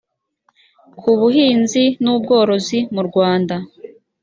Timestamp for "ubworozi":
2.13-2.77